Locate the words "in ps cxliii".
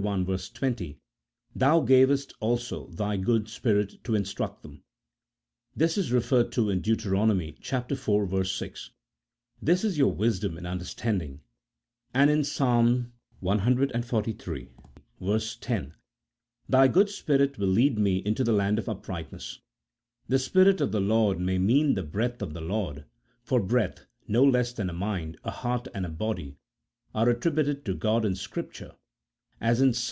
12.30-13.10